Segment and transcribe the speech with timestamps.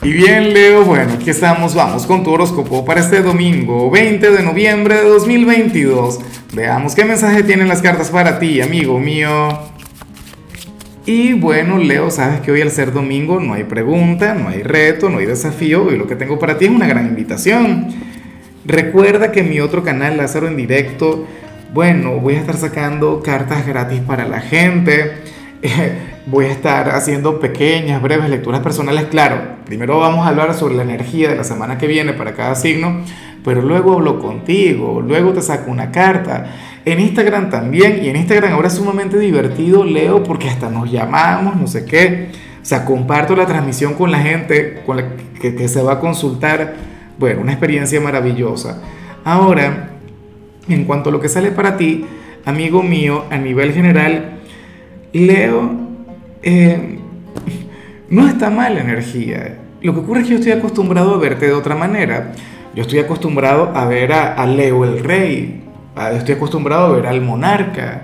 [0.00, 4.42] Y bien, Leo, bueno, aquí estamos, vamos con tu horóscopo para este domingo 20 de
[4.44, 6.20] noviembre de 2022.
[6.52, 9.48] Veamos qué mensaje tienen las cartas para ti, amigo mío.
[11.04, 15.08] Y bueno, Leo, sabes que hoy al ser domingo no hay pregunta, no hay reto,
[15.08, 17.88] no hay desafío, y lo que tengo para ti es una gran invitación.
[18.64, 21.26] Recuerda que mi otro canal, Lázaro en directo,
[21.74, 25.37] bueno, voy a estar sacando cartas gratis para la gente.
[26.26, 29.04] voy a estar haciendo pequeñas, breves lecturas personales.
[29.04, 32.54] Claro, primero vamos a hablar sobre la energía de la semana que viene para cada
[32.54, 33.02] signo,
[33.44, 36.46] pero luego hablo contigo, luego te saco una carta.
[36.84, 41.56] En Instagram también, y en Instagram ahora es sumamente divertido, leo porque hasta nos llamamos,
[41.56, 42.30] no sé qué.
[42.62, 45.04] O sea, comparto la transmisión con la gente con la
[45.40, 46.74] que, que se va a consultar.
[47.18, 48.80] Bueno, una experiencia maravillosa.
[49.24, 49.90] Ahora,
[50.68, 52.06] en cuanto a lo que sale para ti,
[52.44, 54.37] amigo mío, a nivel general,
[55.12, 55.70] leo
[56.42, 56.98] eh,
[58.10, 59.58] no está mal la energía.
[59.82, 62.32] Lo que ocurre es que yo estoy acostumbrado a verte de otra manera.
[62.74, 65.62] Yo estoy acostumbrado a ver a, Leo el rey.
[66.14, 68.02] estoy acostumbrado a ver al monarca,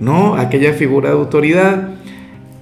[0.00, 0.34] ¿no?
[0.36, 1.90] Aquella figura de autoridad.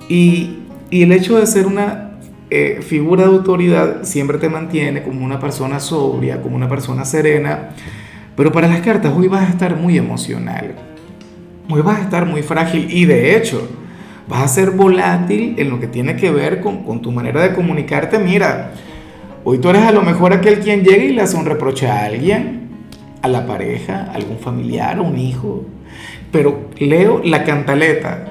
[0.09, 0.59] Y,
[0.91, 2.19] el hecho de ser una
[2.51, 7.71] eh, figura de autoridad siempre te mantiene como una persona sobria, como una persona serena.
[8.37, 10.75] Pero para las cartas hoy vas a estar muy emocional.
[11.71, 13.69] Hoy vas a estar muy frágil y de hecho
[14.29, 18.19] vas a ser volátil en lo que tiene que ver con, tu manera de comunicarte.
[18.19, 18.73] Mira,
[19.45, 22.05] hoy tú eres a lo mejor aquel quien llega y le hace un reproche a
[22.05, 22.69] alguien,
[23.23, 25.65] a la pareja, a algún familiar, a un hijo.
[26.33, 28.27] Pero leo la cantaleta,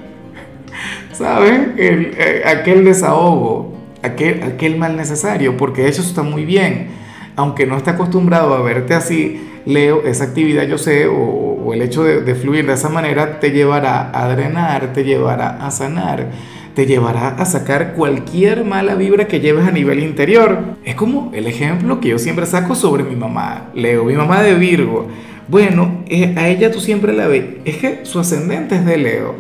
[1.14, 1.70] ¿sabes?
[1.78, 6.90] Eh, aquel desahogo, aquel, aquel mal necesario, porque eso está muy bien.
[7.38, 12.04] Aunque no está acostumbrado a verte así, Leo, esa actividad yo sé, o, el hecho
[12.04, 16.30] de, fluir de esa manera, te llevará a drenar, te llevará a sanar,
[16.76, 20.60] te llevará a sacar cualquier mala vibra que lleves a nivel interior.
[20.84, 24.56] Es como el ejemplo que yo siempre saco sobre mi mamá, Leo, mi mamá de
[24.56, 25.08] Virgo.
[25.48, 29.36] Bueno, eh, a ella tú siempre la ves, es que su ascendente es de Leo.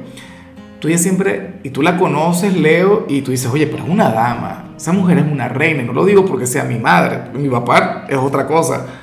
[0.80, 4.10] Tú ya siempre, y tú la conoces, Leo, y tú dices, oye, pero es una
[4.10, 8.06] dama, esa mujer es una reina, no lo digo porque sea mi madre, mi papá
[8.10, 9.01] es otra cosa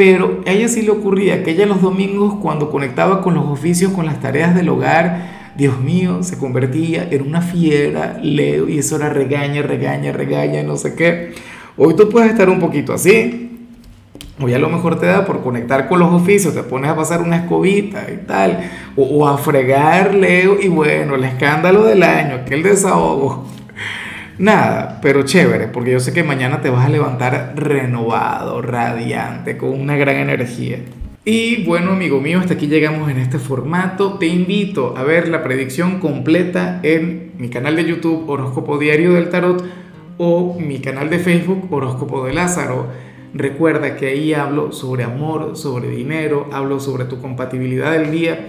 [0.00, 3.92] pero a ella sí le ocurría que ella los domingos cuando conectaba con los oficios,
[3.92, 8.96] con las tareas del hogar, Dios mío, se convertía en una fiera, leo, y eso
[8.96, 11.34] era regaña, regaña, regaña, no sé qué.
[11.76, 13.58] Hoy tú puedes estar un poquito así,
[14.42, 17.20] Hoy a lo mejor te da por conectar con los oficios, te pones a pasar
[17.20, 22.36] una escobita y tal, o, o, a fregar, leo, y bueno, el escándalo del año,
[22.36, 23.44] aquel desahogo.
[24.40, 29.78] Nada, pero chévere, porque yo sé que mañana te vas a levantar renovado, radiante, con
[29.78, 30.78] una gran energía.
[31.26, 34.14] Y bueno, amigo mío, hasta aquí llegamos en este formato.
[34.14, 39.28] Te invito a ver la predicción completa en mi canal de YouTube Horóscopo Diario del
[39.28, 39.62] Tarot
[40.16, 42.86] o mi canal de Facebook Horóscopo de Lázaro.
[43.34, 48.48] Recuerda que ahí hablo sobre amor, sobre dinero, hablo sobre tu compatibilidad del día.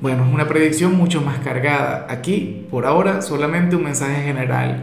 [0.00, 2.08] Bueno, es una predicción mucho más cargada.
[2.10, 4.82] Aquí, por ahora, solamente un mensaje general